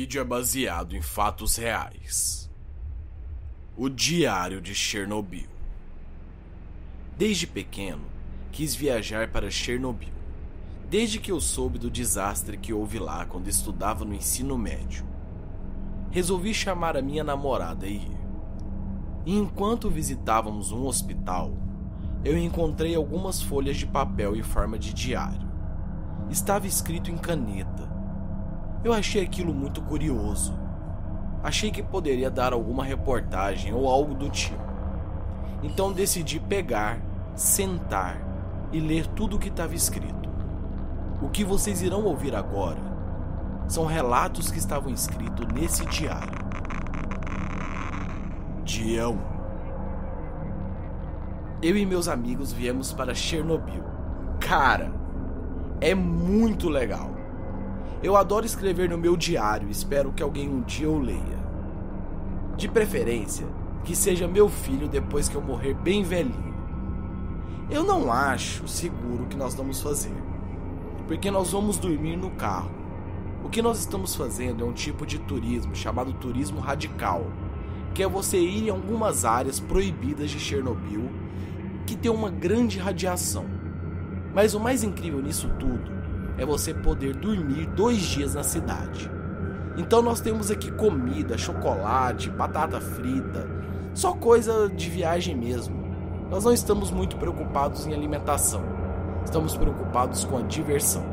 Vídeo 0.00 0.20
é 0.20 0.24
baseado 0.24 0.94
em 0.94 1.02
fatos 1.02 1.56
reais. 1.56 2.48
O 3.76 3.88
Diário 3.88 4.60
de 4.60 4.72
Chernobyl. 4.72 5.48
Desde 7.16 7.48
pequeno, 7.48 8.04
quis 8.52 8.76
viajar 8.76 9.32
para 9.32 9.50
Chernobyl. 9.50 10.12
Desde 10.88 11.18
que 11.18 11.32
eu 11.32 11.40
soube 11.40 11.80
do 11.80 11.90
desastre 11.90 12.56
que 12.56 12.72
houve 12.72 13.00
lá 13.00 13.26
quando 13.26 13.48
estudava 13.48 14.04
no 14.04 14.14
ensino 14.14 14.56
médio. 14.56 15.04
Resolvi 16.12 16.54
chamar 16.54 16.96
a 16.96 17.02
minha 17.02 17.24
namorada 17.24 17.84
e 17.84 17.96
ir. 17.96 18.20
E 19.26 19.36
enquanto 19.36 19.90
visitávamos 19.90 20.70
um 20.70 20.86
hospital, 20.86 21.52
eu 22.24 22.38
encontrei 22.38 22.94
algumas 22.94 23.42
folhas 23.42 23.76
de 23.76 23.84
papel 23.84 24.36
em 24.36 24.44
forma 24.44 24.78
de 24.78 24.94
diário. 24.94 25.50
Estava 26.30 26.68
escrito 26.68 27.10
em 27.10 27.18
caneta 27.18 27.87
eu 28.84 28.92
achei 28.92 29.22
aquilo 29.22 29.52
muito 29.52 29.82
curioso. 29.82 30.58
Achei 31.42 31.70
que 31.70 31.82
poderia 31.82 32.30
dar 32.30 32.52
alguma 32.52 32.84
reportagem 32.84 33.72
ou 33.72 33.88
algo 33.88 34.14
do 34.14 34.28
tipo. 34.28 34.68
Então 35.62 35.92
decidi 35.92 36.38
pegar, 36.38 37.00
sentar 37.34 38.20
e 38.72 38.80
ler 38.80 39.06
tudo 39.06 39.36
o 39.36 39.38
que 39.38 39.48
estava 39.48 39.74
escrito. 39.74 40.28
O 41.20 41.28
que 41.28 41.44
vocês 41.44 41.82
irão 41.82 42.04
ouvir 42.04 42.34
agora 42.34 42.80
são 43.66 43.84
relatos 43.84 44.50
que 44.50 44.58
estavam 44.58 44.92
escritos 44.92 45.46
nesse 45.52 45.84
diário. 45.86 46.38
Dia 48.64 49.08
1 49.08 49.18
Eu 51.62 51.76
e 51.76 51.84
meus 51.84 52.06
amigos 52.06 52.52
viemos 52.52 52.92
para 52.92 53.14
Chernobyl. 53.14 53.82
Cara, 54.40 54.92
é 55.80 55.94
muito 55.94 56.68
legal. 56.68 57.17
Eu 58.00 58.16
adoro 58.16 58.46
escrever 58.46 58.88
no 58.88 58.96
meu 58.96 59.16
diário, 59.16 59.68
espero 59.68 60.12
que 60.12 60.22
alguém 60.22 60.48
um 60.48 60.60
dia 60.60 60.88
o 60.88 61.00
leia. 61.00 61.38
De 62.56 62.68
preferência, 62.68 63.44
que 63.82 63.96
seja 63.96 64.28
meu 64.28 64.48
filho 64.48 64.86
depois 64.86 65.28
que 65.28 65.34
eu 65.34 65.40
morrer 65.42 65.74
bem 65.74 66.04
velhinho. 66.04 66.54
Eu 67.68 67.82
não 67.82 68.12
acho 68.12 68.68
seguro 68.68 69.24
o 69.24 69.26
que 69.26 69.36
nós 69.36 69.52
vamos 69.56 69.82
fazer, 69.82 70.14
porque 71.08 71.28
nós 71.28 71.50
vamos 71.50 71.76
dormir 71.76 72.16
no 72.16 72.30
carro. 72.30 72.70
O 73.44 73.48
que 73.48 73.60
nós 73.60 73.80
estamos 73.80 74.14
fazendo 74.14 74.62
é 74.62 74.66
um 74.66 74.72
tipo 74.72 75.04
de 75.04 75.18
turismo 75.18 75.74
chamado 75.74 76.12
turismo 76.12 76.60
radical, 76.60 77.26
que 77.94 78.02
é 78.02 78.08
você 78.08 78.38
ir 78.38 78.68
em 78.68 78.70
algumas 78.70 79.24
áreas 79.24 79.58
proibidas 79.58 80.30
de 80.30 80.38
Chernobyl 80.38 81.10
que 81.84 81.96
tem 81.96 82.12
uma 82.12 82.30
grande 82.30 82.78
radiação. 82.78 83.44
Mas 84.32 84.54
o 84.54 84.60
mais 84.60 84.84
incrível 84.84 85.20
nisso 85.20 85.50
tudo 85.58 85.97
é 86.38 86.46
você 86.46 86.72
poder 86.72 87.14
dormir 87.14 87.66
dois 87.66 87.98
dias 87.98 88.34
na 88.34 88.42
cidade. 88.42 89.10
Então 89.76 90.00
nós 90.00 90.20
temos 90.20 90.50
aqui 90.50 90.70
comida, 90.70 91.36
chocolate, 91.36 92.30
batata 92.30 92.80
frita, 92.80 93.46
só 93.92 94.12
coisa 94.12 94.68
de 94.68 94.88
viagem 94.88 95.36
mesmo. 95.36 95.76
Nós 96.30 96.44
não 96.44 96.52
estamos 96.52 96.90
muito 96.90 97.16
preocupados 97.16 97.86
em 97.86 97.94
alimentação, 97.94 98.62
estamos 99.24 99.56
preocupados 99.56 100.24
com 100.24 100.38
a 100.38 100.42
diversão. 100.42 101.04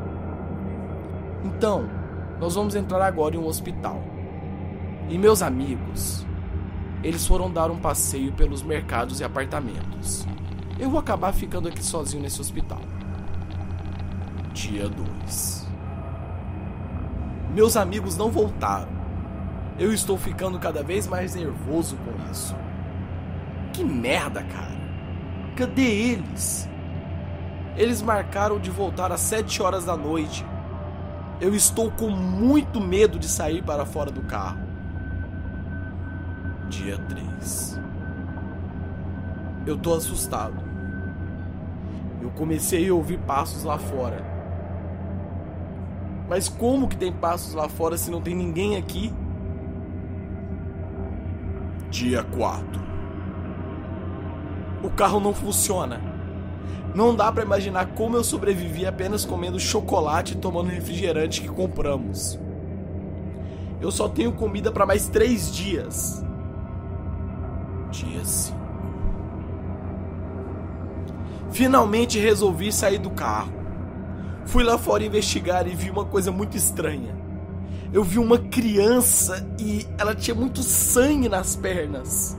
Então, 1.44 1.88
nós 2.40 2.54
vamos 2.54 2.74
entrar 2.74 3.04
agora 3.04 3.34
em 3.34 3.38
um 3.38 3.46
hospital. 3.46 4.00
E 5.08 5.16
meus 5.16 5.42
amigos, 5.42 6.26
eles 7.02 7.26
foram 7.26 7.50
dar 7.50 7.70
um 7.70 7.78
passeio 7.78 8.32
pelos 8.32 8.62
mercados 8.62 9.20
e 9.20 9.24
apartamentos. 9.24 10.26
Eu 10.78 10.90
vou 10.90 10.98
acabar 10.98 11.32
ficando 11.32 11.68
aqui 11.68 11.82
sozinho 11.82 12.22
nesse 12.22 12.40
hospital. 12.40 12.80
Dia 14.56 14.88
2 14.88 15.68
Meus 17.54 17.76
amigos 17.76 18.16
não 18.16 18.30
voltaram. 18.30 18.88
Eu 19.78 19.92
estou 19.92 20.16
ficando 20.16 20.58
cada 20.58 20.82
vez 20.82 21.06
mais 21.06 21.34
nervoso 21.34 21.94
com 21.96 22.32
isso. 22.32 22.56
Que 23.74 23.84
merda, 23.84 24.42
cara. 24.42 24.74
Cadê 25.56 25.82
eles? 25.82 26.66
Eles 27.76 28.00
marcaram 28.00 28.58
de 28.58 28.70
voltar 28.70 29.12
às 29.12 29.20
7 29.20 29.62
horas 29.62 29.84
da 29.84 29.94
noite. 29.94 30.42
Eu 31.38 31.54
estou 31.54 31.90
com 31.90 32.08
muito 32.08 32.80
medo 32.80 33.18
de 33.18 33.28
sair 33.28 33.62
para 33.62 33.84
fora 33.84 34.10
do 34.10 34.22
carro. 34.22 34.66
Dia 36.70 36.96
3 36.96 37.78
Eu 39.66 39.76
tô 39.76 39.92
assustado. 39.92 40.64
Eu 42.22 42.30
comecei 42.30 42.88
a 42.88 42.94
ouvir 42.94 43.18
passos 43.18 43.62
lá 43.62 43.76
fora. 43.76 44.35
Mas 46.28 46.48
como 46.48 46.88
que 46.88 46.96
tem 46.96 47.12
passos 47.12 47.54
lá 47.54 47.68
fora 47.68 47.96
se 47.96 48.10
não 48.10 48.20
tem 48.20 48.34
ninguém 48.34 48.76
aqui? 48.76 49.12
Dia 51.90 52.22
4. 52.24 52.80
O 54.82 54.90
carro 54.90 55.20
não 55.20 55.32
funciona. 55.32 56.00
Não 56.94 57.14
dá 57.14 57.30
para 57.30 57.44
imaginar 57.44 57.86
como 57.94 58.16
eu 58.16 58.24
sobrevivi 58.24 58.86
apenas 58.86 59.24
comendo 59.24 59.60
chocolate 59.60 60.34
e 60.34 60.36
tomando 60.38 60.68
refrigerante 60.68 61.42
que 61.42 61.48
compramos. 61.48 62.38
Eu 63.80 63.90
só 63.90 64.08
tenho 64.08 64.32
comida 64.32 64.72
para 64.72 64.86
mais 64.86 65.08
três 65.08 65.54
dias. 65.54 66.24
Dia 67.90 68.24
5. 68.24 68.56
Finalmente 71.50 72.18
resolvi 72.18 72.72
sair 72.72 72.98
do 72.98 73.10
carro. 73.10 73.65
Fui 74.46 74.62
lá 74.62 74.78
fora 74.78 75.04
investigar 75.04 75.66
e 75.66 75.74
vi 75.74 75.90
uma 75.90 76.04
coisa 76.04 76.30
muito 76.30 76.56
estranha. 76.56 77.14
Eu 77.92 78.04
vi 78.04 78.18
uma 78.18 78.38
criança 78.38 79.46
e 79.58 79.86
ela 79.98 80.14
tinha 80.14 80.34
muito 80.34 80.62
sangue 80.62 81.28
nas 81.28 81.56
pernas. 81.56 82.36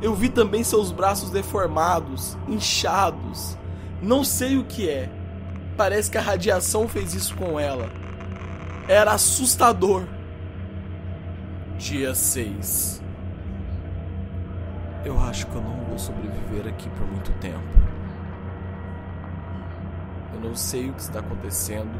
Eu 0.00 0.14
vi 0.14 0.28
também 0.28 0.64
seus 0.64 0.92
braços 0.92 1.30
deformados, 1.30 2.36
inchados. 2.48 3.56
Não 4.02 4.24
sei 4.24 4.56
o 4.56 4.64
que 4.64 4.88
é. 4.88 5.10
Parece 5.76 6.10
que 6.10 6.18
a 6.18 6.22
radiação 6.22 6.88
fez 6.88 7.14
isso 7.14 7.34
com 7.36 7.60
ela. 7.60 7.90
Era 8.88 9.12
assustador. 9.12 10.04
Dia 11.78 12.14
6. 12.14 13.02
Eu 15.04 15.20
acho 15.20 15.46
que 15.46 15.54
eu 15.54 15.62
não 15.62 15.76
vou 15.84 15.98
sobreviver 15.98 16.66
aqui 16.66 16.88
por 16.90 17.06
muito 17.06 17.32
tempo. 17.40 17.95
Eu 20.36 20.50
não 20.50 20.54
sei 20.54 20.90
o 20.90 20.92
que 20.92 21.00
está 21.00 21.20
acontecendo. 21.20 21.98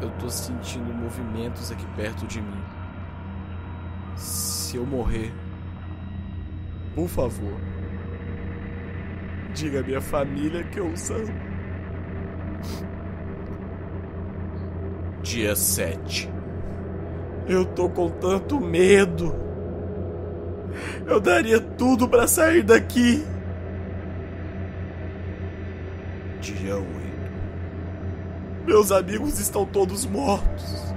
Eu 0.00 0.08
estou 0.08 0.30
sentindo 0.30 0.94
movimentos 0.94 1.70
aqui 1.70 1.84
perto 1.94 2.26
de 2.26 2.40
mim. 2.40 2.62
Se 4.16 4.78
eu 4.78 4.86
morrer, 4.86 5.30
por 6.94 7.08
favor, 7.08 7.60
diga 9.52 9.80
à 9.80 9.82
minha 9.82 10.00
família 10.00 10.64
que 10.64 10.80
eu 10.80 10.86
amo. 10.86 11.52
Dia 15.22 15.54
7. 15.54 16.32
Eu 17.46 17.66
tô 17.66 17.90
com 17.90 18.08
tanto 18.08 18.58
medo. 18.58 19.34
Eu 21.06 21.20
daria 21.20 21.60
tudo 21.60 22.08
para 22.08 22.26
sair 22.26 22.62
daqui. 22.62 23.22
Dia 26.42 26.76
8. 26.76 26.86
Meus 28.66 28.90
amigos 28.90 29.38
estão 29.38 29.64
todos 29.64 30.04
mortos. 30.04 30.92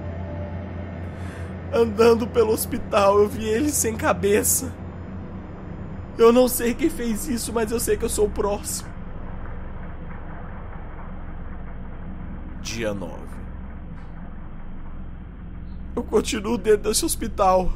Andando 1.72 2.26
pelo 2.26 2.52
hospital, 2.52 3.20
eu 3.20 3.30
vi 3.30 3.46
eles 3.46 3.76
sem 3.76 3.96
cabeça. 3.96 4.74
Eu 6.18 6.34
não 6.34 6.48
sei 6.48 6.74
quem 6.74 6.90
fez 6.90 7.28
isso, 7.28 7.54
mas 7.54 7.72
eu 7.72 7.80
sei 7.80 7.96
que 7.96 8.04
eu 8.04 8.10
sou 8.10 8.26
o 8.26 8.30
próximo. 8.30 8.90
Dia 12.64 12.92
9. 12.92 13.14
Eu 15.96 16.04
continuo 16.04 16.58
dentro 16.58 16.90
desse 16.90 17.06
hospital. 17.06 17.72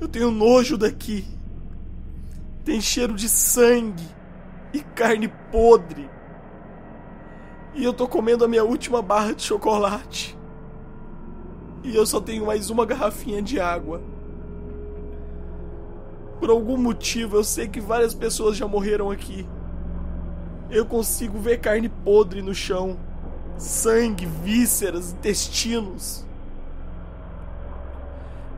Eu 0.00 0.08
tenho 0.08 0.32
nojo 0.32 0.76
daqui. 0.76 1.24
Tem 2.64 2.80
cheiro 2.80 3.14
de 3.14 3.28
sangue 3.28 4.08
e 4.72 4.80
carne 4.82 5.28
podre. 5.52 6.13
E 7.74 7.82
eu 7.82 7.92
tô 7.92 8.06
comendo 8.06 8.44
a 8.44 8.48
minha 8.48 8.62
última 8.62 9.02
barra 9.02 9.32
de 9.34 9.42
chocolate. 9.42 10.38
E 11.82 11.94
eu 11.94 12.06
só 12.06 12.20
tenho 12.20 12.46
mais 12.46 12.70
uma 12.70 12.86
garrafinha 12.86 13.42
de 13.42 13.58
água. 13.60 14.00
Por 16.38 16.50
algum 16.50 16.76
motivo 16.76 17.36
eu 17.36 17.44
sei 17.44 17.66
que 17.66 17.80
várias 17.80 18.14
pessoas 18.14 18.56
já 18.56 18.68
morreram 18.68 19.10
aqui. 19.10 19.46
Eu 20.70 20.86
consigo 20.86 21.38
ver 21.38 21.58
carne 21.58 21.88
podre 21.88 22.42
no 22.42 22.54
chão, 22.54 22.96
sangue, 23.58 24.24
vísceras, 24.24 25.12
intestinos. 25.12 26.24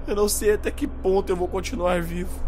Eu 0.07 0.15
não 0.15 0.29
sei 0.29 0.53
até 0.53 0.71
que 0.71 0.87
ponto 0.87 1.31
eu 1.31 1.37
vou 1.37 1.49
continuar 1.49 2.03
vivo. 2.03 2.39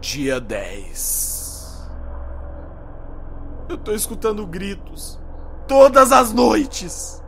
Dia 0.00 0.40
10 0.40 1.41
eu 3.72 3.78
tô 3.78 3.92
escutando 3.92 4.46
gritos. 4.46 5.18
Todas 5.66 6.12
as 6.12 6.32
noites. 6.32 7.22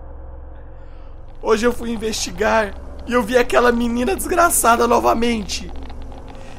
Hoje 1.43 1.67
eu 1.67 1.73
fui 1.73 1.91
investigar 1.91 2.75
e 3.07 3.13
eu 3.13 3.23
vi 3.23 3.37
aquela 3.37 3.73
menina 3.73 4.15
desgraçada 4.15 4.87
novamente. 4.87 5.71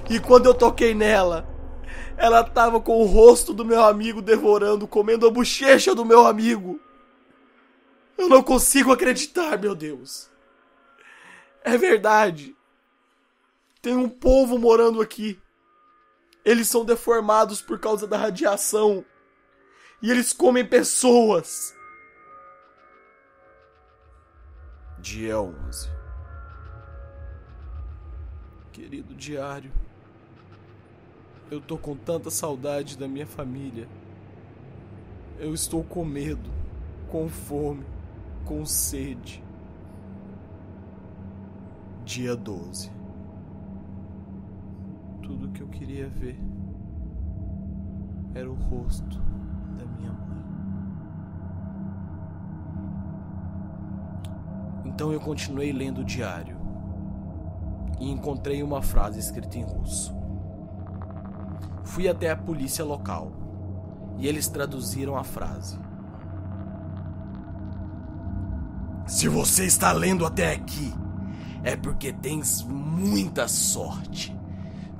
E 0.09 0.19
quando 0.19 0.47
eu 0.47 0.53
toquei 0.53 0.93
nela, 0.93 1.47
ela 2.17 2.43
tava 2.43 2.79
com 2.79 3.01
o 3.01 3.05
rosto 3.05 3.53
do 3.53 3.65
meu 3.65 3.83
amigo 3.83 4.21
devorando, 4.21 4.87
comendo 4.87 5.27
a 5.27 5.31
bochecha 5.31 5.93
do 5.93 6.05
meu 6.05 6.25
amigo. 6.25 6.79
Eu 8.17 8.29
não 8.29 8.41
consigo 8.41 8.91
acreditar, 8.91 9.59
meu 9.59 9.75
Deus. 9.75 10.29
É 11.63 11.77
verdade. 11.77 12.55
Tem 13.81 13.95
um 13.95 14.09
povo 14.09 14.57
morando 14.57 15.01
aqui. 15.01 15.39
Eles 16.43 16.67
são 16.67 16.85
deformados 16.85 17.61
por 17.61 17.79
causa 17.79 18.07
da 18.07 18.17
radiação. 18.17 19.03
E 20.01 20.11
eles 20.11 20.33
comem 20.33 20.65
pessoas. 20.65 21.75
Dia 24.99 25.39
11 25.39 25.89
Querido 28.71 29.13
diário, 29.15 29.71
eu 31.49 31.61
tô 31.61 31.77
com 31.77 31.95
tanta 31.95 32.29
saudade 32.29 32.97
da 32.97 33.07
minha 33.07 33.25
família. 33.25 33.87
Eu 35.39 35.53
estou 35.53 35.83
com 35.83 36.03
medo, 36.03 36.49
com 37.07 37.29
fome, 37.29 37.85
com 38.43 38.65
sede. 38.65 39.43
Dia 42.03 42.35
12 42.35 42.91
Tudo 45.23 45.51
que 45.51 45.61
eu 45.61 45.67
queria 45.69 46.07
ver 46.07 46.37
era 48.35 48.49
o 48.51 48.53
rosto 48.53 49.24
da 49.75 49.85
minha 49.85 50.11
mãe. 50.11 50.43
Então 54.85 55.11
eu 55.11 55.19
continuei 55.19 55.71
lendo 55.71 56.01
o 56.01 56.05
diário 56.05 56.57
e 57.99 58.09
encontrei 58.09 58.63
uma 58.63 58.81
frase 58.81 59.19
escrita 59.19 59.57
em 59.57 59.63
russo. 59.63 60.15
Fui 61.83 62.07
até 62.07 62.31
a 62.31 62.35
polícia 62.35 62.83
local 62.83 63.31
e 64.17 64.27
eles 64.27 64.47
traduziram 64.47 65.17
a 65.17 65.23
frase. 65.23 65.77
Se 69.05 69.27
você 69.27 69.65
está 69.65 69.91
lendo 69.91 70.25
até 70.25 70.53
aqui, 70.53 70.93
é 71.63 71.75
porque 71.75 72.11
tens 72.11 72.63
muita 72.63 73.47
sorte. 73.47 74.35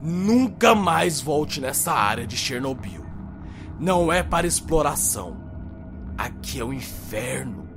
Nunca 0.01 0.75
mais 0.75 1.19
volte 1.19 1.59
nessa 1.59 1.91
área 1.91 2.27
de 2.27 2.37
Chernobyl. 2.37 3.04
Não 3.79 4.11
é 4.11 4.23
para 4.23 4.47
exploração. 4.47 5.35
Aqui 6.17 6.61
é 6.61 6.63
o 6.63 6.71
inferno. 6.71 7.67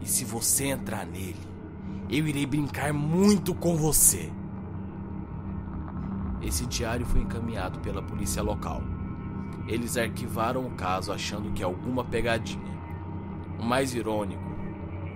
E 0.00 0.06
se 0.06 0.24
você 0.24 0.66
entrar 0.66 1.06
nele, 1.06 1.36
eu 2.10 2.26
irei 2.26 2.44
brincar 2.44 2.92
muito 2.92 3.54
com 3.54 3.76
você. 3.76 4.32
Esse 6.42 6.66
diário 6.66 7.06
foi 7.06 7.20
encaminhado 7.20 7.78
pela 7.78 8.02
polícia 8.02 8.42
local. 8.42 8.82
Eles 9.68 9.96
arquivaram 9.96 10.66
o 10.66 10.70
caso 10.70 11.12
achando 11.12 11.52
que 11.52 11.62
alguma 11.62 12.04
pegadinha. 12.04 12.78
O 13.60 13.64
mais 13.64 13.94
irônico 13.94 14.42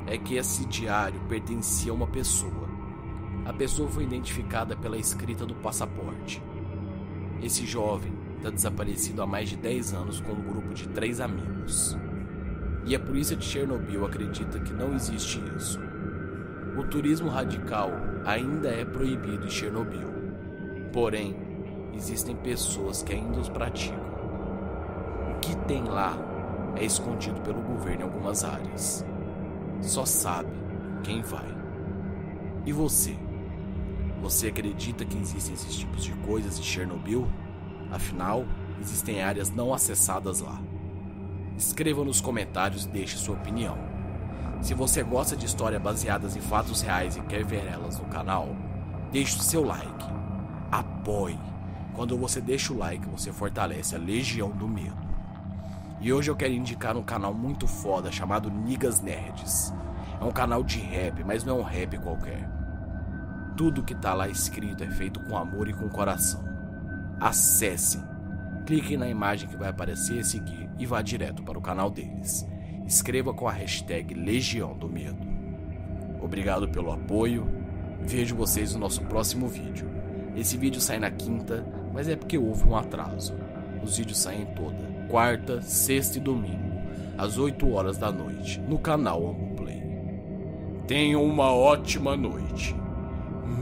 é 0.07 0.17
que 0.19 0.37
esse 0.37 0.65
diário 0.67 1.21
pertencia 1.29 1.91
a 1.91 1.95
uma 1.95 2.07
pessoa. 2.07 2.69
A 3.45 3.53
pessoa 3.53 3.89
foi 3.89 4.05
identificada 4.05 4.77
pela 4.77 4.99
escrita 4.99 5.45
do 5.45 5.55
passaporte. 5.57 6.41
Esse 7.43 7.67
jovem 7.67 8.22
está 8.43 8.50
desaparecido 8.50 9.23
há 9.23 9.27
mais 9.27 9.49
de 9.49 9.56
10 9.56 9.94
anos 9.94 10.21
com 10.21 10.33
um 10.33 10.43
grupo 10.43 10.75
de 10.75 10.89
três 10.89 11.21
amigos. 11.21 11.97
E 12.85 12.97
a 12.97 12.99
polícia 12.99 13.37
de 13.37 13.44
Chernobyl 13.44 14.05
acredita 14.05 14.59
que 14.59 14.73
não 14.73 14.93
existe 14.94 15.41
isso. 15.56 15.79
O 16.77 16.83
turismo 16.83 17.29
radical 17.29 17.91
ainda 18.25 18.69
é 18.69 18.85
proibido 18.85 19.47
em 19.47 19.50
Chernobyl. 19.50 20.12
Porém, 20.93 21.37
existem 21.94 22.35
pessoas 22.35 23.03
que 23.03 23.12
ainda 23.12 23.39
os 23.39 23.49
praticam. 23.49 24.00
O 25.31 25.39
que 25.39 25.55
tem 25.69 25.85
lá 25.85 26.19
é 26.75 26.85
escondido 26.85 27.41
pelo 27.43 27.62
governo 27.62 28.00
em 28.00 28.05
algumas 28.05 28.43
áreas. 28.43 29.06
Só 29.81 30.05
sabe 30.05 30.50
quem 31.05 31.23
vai. 31.23 31.47
E 32.67 32.73
você? 32.73 33.17
Você 34.21 34.49
acredita 34.49 35.05
que 35.05 35.19
existem 35.19 35.55
esses 35.55 35.77
tipos 35.77 36.03
de 36.03 36.12
coisas 36.15 36.59
em 36.59 36.62
Chernobyl? 36.62 37.29
Afinal, 37.93 38.44
existem 38.81 39.23
áreas 39.23 39.50
não 39.50 39.73
acessadas 39.73 40.41
lá. 40.41 40.59
Escreva 41.56 42.05
nos 42.05 42.21
comentários 42.21 42.85
e 42.85 42.89
deixe 42.89 43.17
sua 43.17 43.37
opinião. 43.37 43.77
Se 44.61 44.75
você 44.75 45.03
gosta 45.03 45.37
de 45.37 45.47
histórias 45.47 45.83
baseadas 45.83 46.35
em 46.35 46.41
fatos 46.41 46.81
reais 46.81 47.17
e 47.17 47.21
quer 47.21 47.44
ver 47.44 47.67
elas 47.67 47.99
no 47.99 48.06
canal, 48.06 48.49
deixe 49.12 49.37
o 49.37 49.43
seu 49.43 49.65
like 49.65 50.12
apoie. 50.73 51.39
Quando 51.94 52.17
você 52.17 52.41
deixa 52.41 52.73
o 52.73 52.79
like, 52.79 53.06
você 53.06 53.31
fortalece 53.31 53.94
a 53.94 53.99
Legião 53.99 54.50
do 54.50 54.67
Medo. 54.67 54.97
E 56.00 56.11
hoje 56.11 56.31
eu 56.31 56.35
quero 56.35 56.55
indicar 56.55 56.97
um 56.97 57.03
canal 57.03 57.35
muito 57.35 57.69
foda 57.69 58.11
chamado 58.11 58.50
Nigas 58.50 59.03
Nerds. 59.03 59.73
É 60.19 60.25
um 60.25 60.33
canal 60.33 60.65
de 60.65 60.79
rap, 60.79 61.23
mas 61.23 61.44
não 61.44 61.59
é 61.59 61.61
um 61.61 61.65
rap 61.65 61.99
qualquer. 61.99 62.49
Tudo 63.56 63.83
que 63.83 63.94
tá 63.94 64.15
lá 64.15 64.29
escrito 64.29 64.83
é 64.83 64.91
feito 64.91 65.21
com 65.21 65.37
amor 65.37 65.69
e 65.69 65.75
com 65.75 65.89
coração. 65.91 66.52
Acesse, 67.23 68.03
clique 68.67 68.97
na 68.97 69.09
imagem 69.09 69.49
que 69.49 69.57
vai 69.57 69.69
aparecer, 69.69 70.25
seguir 70.25 70.69
e 70.77 70.85
vá 70.85 71.01
direto 71.01 71.41
para 71.45 71.57
o 71.57 71.63
canal 71.63 71.89
deles. 71.89 72.45
Escreva 72.85 73.33
com 73.33 73.47
a 73.47 73.53
hashtag 73.53 74.13
Legião 74.13 74.77
do 74.77 74.89
Medo. 74.89 75.25
Obrigado 76.21 76.69
pelo 76.69 76.91
apoio. 76.91 77.47
Vejo 78.01 78.35
vocês 78.35 78.75
no 78.75 78.81
nosso 78.81 79.03
próximo 79.03 79.47
vídeo. 79.47 79.89
Esse 80.35 80.57
vídeo 80.57 80.81
sai 80.81 80.99
na 80.99 81.13
quinta, 81.13 81.65
mas 81.95 82.09
é 82.09 82.17
porque 82.17 82.37
houve 82.37 82.67
um 82.67 82.77
atraso. 82.77 83.35
Os 83.85 83.99
vídeos 83.99 84.19
saem 84.19 84.45
toda 84.57 84.91
quarta, 85.09 85.63
sexta 85.63 86.19
e 86.19 86.21
domingo, 86.21 86.83
às 87.17 87.39
8 87.39 87.71
horas 87.71 87.99
da 87.99 88.11
noite, 88.11 88.59
no 88.63 88.81
canal 88.81 89.31
Amplay. 89.31 89.81
Tenham 90.89 91.23
uma 91.23 91.53
ótima 91.53 92.17
noite, 92.17 92.75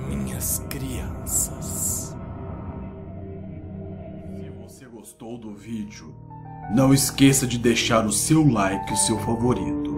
minhas 0.09 0.61
crianças. 0.71 2.10
Gostou 5.11 5.37
do 5.37 5.53
vídeo, 5.53 6.15
não 6.73 6.95
esqueça 6.95 7.45
de 7.45 7.59
deixar 7.59 8.07
o 8.07 8.13
seu 8.13 8.49
like 8.49 8.93
e 8.93 8.95
o 8.95 8.97
seu 8.97 9.19
favorito, 9.19 9.93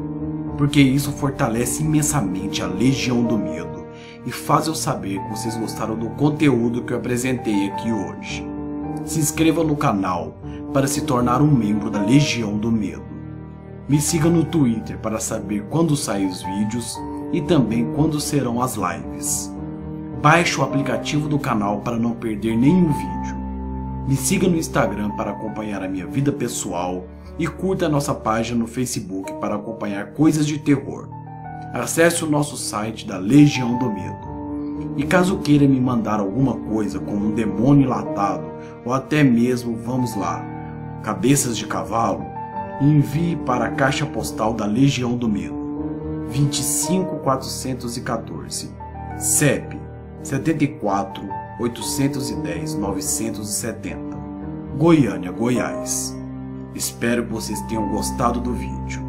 porque 0.56 0.80
isso 0.80 1.12
fortalece 1.12 1.82
imensamente 1.82 2.62
a 2.62 2.66
Legião 2.66 3.22
do 3.22 3.36
Medo 3.36 3.84
e 4.24 4.32
faz 4.32 4.68
eu 4.68 4.74
saber 4.74 5.20
que 5.20 5.28
vocês 5.28 5.54
gostaram 5.54 5.98
do 5.98 6.08
conteúdo 6.10 6.82
que 6.82 6.94
eu 6.94 6.96
apresentei 6.96 7.68
aqui 7.68 7.92
hoje. 7.92 8.42
Se 9.04 9.18
inscreva 9.18 9.62
no 9.62 9.76
canal 9.76 10.34
para 10.72 10.86
se 10.86 11.02
tornar 11.02 11.42
um 11.42 11.50
membro 11.50 11.90
da 11.90 12.00
Legião 12.00 12.56
do 12.56 12.72
Medo. 12.72 13.04
Me 13.86 14.00
siga 14.00 14.30
no 14.30 14.44
Twitter 14.44 14.98
para 14.98 15.20
saber 15.20 15.66
quando 15.68 15.94
saem 15.94 16.26
os 16.26 16.42
vídeos 16.42 16.98
e 17.34 17.42
também 17.42 17.92
quando 17.92 18.18
serão 18.18 18.62
as 18.62 18.76
lives. 18.76 19.52
Baixe 20.22 20.58
o 20.58 20.64
aplicativo 20.64 21.28
do 21.28 21.38
canal 21.38 21.80
para 21.80 21.98
não 21.98 22.12
perder 22.12 22.56
nenhum 22.56 22.90
vídeo. 22.90 23.41
Me 24.06 24.16
siga 24.16 24.48
no 24.48 24.56
Instagram 24.56 25.10
para 25.16 25.30
acompanhar 25.30 25.82
a 25.82 25.88
minha 25.88 26.06
vida 26.06 26.32
pessoal 26.32 27.06
e 27.38 27.46
curta 27.46 27.86
a 27.86 27.88
nossa 27.88 28.14
página 28.14 28.58
no 28.58 28.66
Facebook 28.66 29.32
para 29.34 29.54
acompanhar 29.54 30.12
coisas 30.12 30.46
de 30.46 30.58
terror 30.58 31.08
acesse 31.80 32.22
o 32.22 32.30
nosso 32.30 32.54
site 32.56 33.06
da 33.06 33.16
Legião 33.16 33.78
do 33.78 33.90
Medo. 33.90 34.30
E 34.96 35.04
caso 35.04 35.38
queira 35.38 35.66
me 35.66 35.80
mandar 35.80 36.20
alguma 36.20 36.54
coisa 36.54 37.00
como 37.00 37.28
um 37.28 37.32
demônio 37.32 37.86
enlatado 37.86 38.44
ou 38.84 38.92
até 38.92 39.24
mesmo, 39.24 39.74
vamos 39.76 40.14
lá, 40.14 40.44
cabeças 41.02 41.56
de 41.56 41.66
cavalo, 41.66 42.26
envie 42.80 43.36
para 43.36 43.64
a 43.66 43.70
caixa 43.70 44.04
postal 44.04 44.52
da 44.52 44.66
Legião 44.66 45.16
do 45.16 45.28
Medo, 45.28 45.54
25414, 46.28 48.70
CEP 49.18 49.80
74 50.22 51.41
810 51.58 52.74
970, 52.74 54.16
Goiânia, 54.78 55.30
Goiás. 55.30 56.16
Espero 56.74 57.24
que 57.24 57.32
vocês 57.32 57.60
tenham 57.62 57.88
gostado 57.90 58.40
do 58.40 58.52
vídeo 58.52 59.02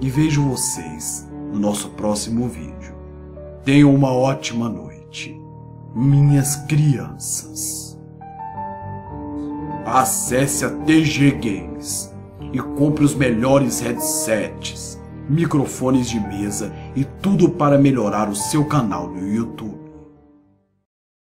e 0.00 0.10
vejo 0.10 0.42
vocês 0.42 1.26
no 1.52 1.58
nosso 1.58 1.90
próximo 1.90 2.48
vídeo. 2.48 2.94
Tenham 3.64 3.94
uma 3.94 4.12
ótima 4.12 4.68
noite, 4.68 5.40
minhas 5.94 6.56
crianças. 6.66 7.98
Acesse 9.84 10.64
a 10.64 10.70
TG 10.70 11.30
Games 11.32 12.14
e 12.52 12.58
compre 12.58 13.04
os 13.04 13.14
melhores 13.14 13.80
headsets, 13.80 15.00
microfones 15.28 16.08
de 16.08 16.20
mesa 16.20 16.72
e 16.94 17.04
tudo 17.04 17.48
para 17.48 17.78
melhorar 17.78 18.28
o 18.28 18.36
seu 18.36 18.64
canal 18.66 19.08
no 19.08 19.26
YouTube. 19.26 19.85